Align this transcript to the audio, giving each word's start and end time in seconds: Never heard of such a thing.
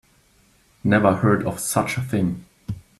Never 0.83 1.17
heard 1.17 1.45
of 1.45 1.59
such 1.59 1.95
a 1.95 2.01
thing. 2.01 2.47